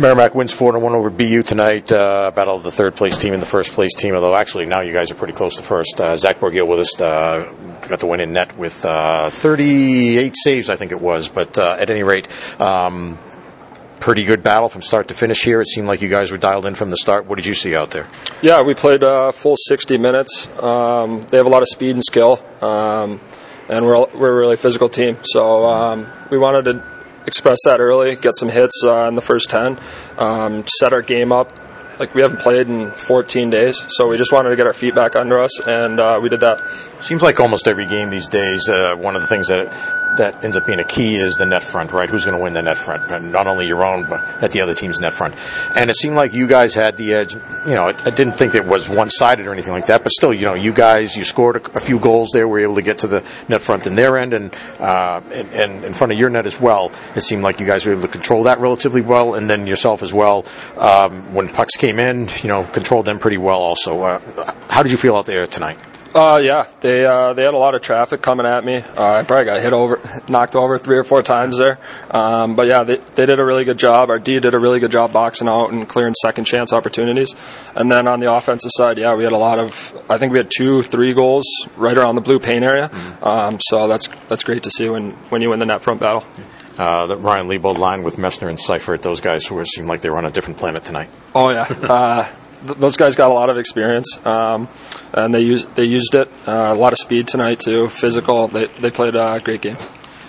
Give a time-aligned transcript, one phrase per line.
[0.00, 1.90] Merrimack wins 4 1 over BU tonight.
[1.92, 4.80] Uh, battle of the third place team and the first place team, although actually now
[4.80, 6.00] you guys are pretty close to first.
[6.00, 7.52] Uh, Zach Borgiel with us uh,
[7.88, 11.28] got the win in net with uh, 38 saves, I think it was.
[11.28, 12.28] But uh, at any rate,
[12.60, 13.18] um,
[14.00, 15.60] pretty good battle from start to finish here.
[15.60, 17.26] It seemed like you guys were dialed in from the start.
[17.26, 18.08] What did you see out there?
[18.42, 20.48] Yeah, we played uh, full 60 minutes.
[20.58, 23.20] Um, they have a lot of speed and skill, um,
[23.68, 25.18] and we're, we're a really physical team.
[25.22, 26.93] So um, we wanted to
[27.26, 29.78] express that early, get some hits uh, in the first 10,
[30.18, 31.50] um, set our game up.
[31.98, 34.94] Like we haven't played in 14 days, so we just wanted to get our feet
[34.94, 36.60] back under us, and uh, we did that.
[37.00, 39.68] Seems like almost every game these days, uh, one of the things that
[40.16, 42.08] that ends up being a key is the net front, right?
[42.08, 43.24] Who's going to win the net front?
[43.30, 45.34] Not only your own, but at the other team's net front.
[45.74, 47.34] And it seemed like you guys had the edge.
[47.34, 50.32] You know, I didn't think it was one sided or anything like that, but still,
[50.32, 53.06] you know, you guys, you scored a, few goals there, were able to get to
[53.06, 56.46] the net front in their end and, uh, and, and, in front of your net
[56.46, 56.92] as well.
[57.14, 60.02] It seemed like you guys were able to control that relatively well, and then yourself
[60.02, 60.46] as well.
[60.76, 64.02] Um, when pucks came in, you know, controlled them pretty well also.
[64.02, 65.78] Uh, how did you feel out there tonight?
[66.14, 68.76] Uh, yeah, they uh, they had a lot of traffic coming at me.
[68.76, 71.78] Uh, I probably got hit over, knocked over three or four times there.
[72.10, 74.08] Um, but yeah, they, they did a really good job.
[74.08, 77.34] Our D did a really good job boxing out and clearing second chance opportunities.
[77.74, 79.94] And then on the offensive side, yeah, we had a lot of.
[80.08, 81.44] I think we had two, three goals
[81.76, 82.88] right around the blue paint area.
[82.88, 83.24] Mm-hmm.
[83.24, 86.24] Um, so that's that's great to see when when you win the net front battle.
[86.76, 90.10] Uh, the Ryan Leibold line with Messner and Seifert, those guys who seemed like they
[90.10, 91.10] were on a different planet tonight.
[91.34, 91.64] Oh yeah.
[91.94, 92.28] Uh,
[92.64, 94.68] those guys got a lot of experience, um,
[95.12, 96.28] and they used they used it.
[96.46, 98.48] Uh, a lot of speed tonight too, physical.
[98.48, 99.76] They they played a great game.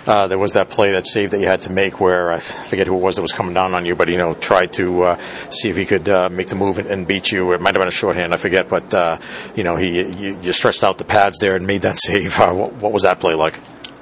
[0.06, 2.86] Uh, there was that play, that save that you had to make, where I forget
[2.86, 5.18] who it was that was coming down on you, but you know tried to uh,
[5.50, 7.52] see if he could uh, make the move and, and, beat you.
[7.54, 9.18] It might have been a shorthand, I forget, but uh,
[9.56, 12.38] you know he you, you, stretched out the pads there and made that save.
[12.38, 13.58] Uh, what, what was that play like?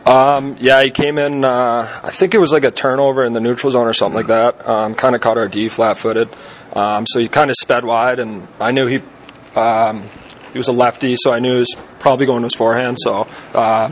[0.07, 1.45] Um, yeah, he came in.
[1.45, 4.27] Uh, I think it was like a turnover in the neutral zone or something like
[4.27, 4.69] that.
[4.69, 6.29] Um, kind of caught our D flat-footed,
[6.75, 9.03] um, so he kind of sped wide, and I knew he
[9.59, 10.05] um,
[10.53, 12.99] he was a lefty, so I knew he was probably going to his forehand.
[13.01, 13.91] So uh,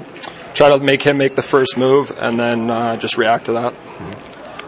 [0.52, 3.74] try to make him make the first move, and then uh, just react to that.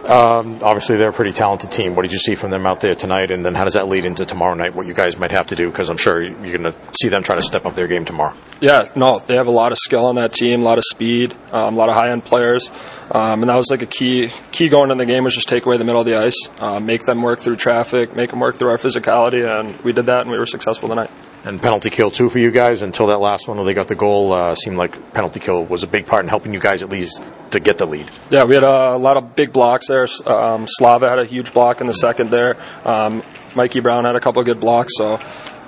[0.04, 1.94] Um, obviously, they're a pretty talented team.
[1.94, 3.30] What did you see from them out there tonight?
[3.30, 4.74] And then how does that lead into tomorrow night?
[4.74, 5.70] What you guys might have to do?
[5.70, 8.36] Because I'm sure you're going to see them try to step up their game tomorrow.
[8.60, 11.34] Yeah, no, they have a lot of skill on that team, a lot of speed,
[11.52, 12.70] um, a lot of high end players,
[13.10, 15.66] um, and that was like a key key going in the game was just take
[15.66, 18.56] away the middle of the ice, uh, make them work through traffic, make them work
[18.56, 21.10] through our physicality, and we did that, and we were successful tonight
[21.44, 23.94] and penalty kill too for you guys until that last one where they got the
[23.94, 24.32] goal.
[24.32, 27.22] Uh, seemed like penalty kill was a big part in helping you guys at least
[27.50, 28.10] to get the lead.
[28.30, 30.08] Yeah, we had a lot of big blocks there.
[30.26, 32.56] Um, Slava had a huge block in the second there.
[32.84, 33.22] Um,
[33.54, 34.94] Mikey Brown had a couple of good blocks.
[34.96, 35.18] So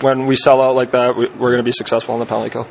[0.01, 2.51] when we sell out like that, we, are going to be successful in the penalty
[2.51, 2.67] kill.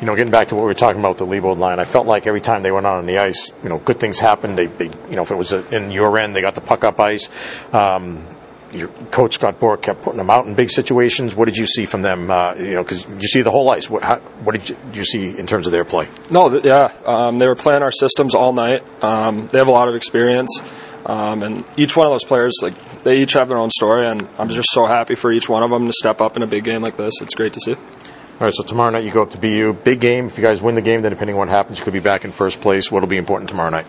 [0.00, 2.06] You know, getting back to what we were talking about the Leibold line, I felt
[2.06, 4.56] like every time they went out on the ice, you know, good things happened.
[4.56, 7.00] They, they you know, if it was in your end, they got the puck up
[7.00, 7.28] ice.
[7.72, 8.24] Um,
[8.72, 11.34] your coach Scott Borek kept putting them out in big situations.
[11.34, 12.30] What did you see from them?
[12.30, 13.88] Uh, you know, because you see the whole ice.
[13.88, 16.08] What, how, what did, you, did, you, see in terms of their play?
[16.30, 18.82] No, yeah, um, they were playing our systems all night.
[19.02, 20.60] Um, they have a lot of experience,
[21.06, 24.28] um, and each one of those players, like they each have their own story, and
[24.38, 26.64] I'm just so happy for each one of them to step up in a big
[26.64, 27.14] game like this.
[27.20, 27.74] It's great to see.
[27.74, 29.72] All right, so tomorrow night you go up to BU.
[29.82, 30.26] Big game.
[30.26, 32.24] If you guys win the game, then depending on what happens, you could be back
[32.24, 32.92] in first place.
[32.92, 33.86] What'll be important tomorrow night?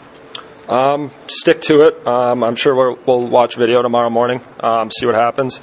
[0.69, 2.07] Um, stick to it.
[2.07, 5.59] Um, I'm sure we will watch video tomorrow morning, um, see what happens,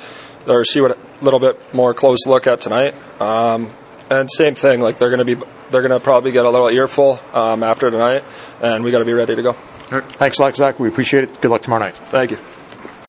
[0.47, 2.95] or see what a little bit more close look at tonight.
[3.21, 3.71] Um,
[4.11, 5.41] and same thing, like they're going to be,
[5.71, 8.25] they're going to probably get a little earful um, after tonight,
[8.61, 9.53] and we got to be ready to go.
[9.53, 10.81] Thanks a lot, Zach.
[10.81, 11.41] We appreciate it.
[11.41, 11.97] Good luck tomorrow night.
[11.97, 12.39] Thank you.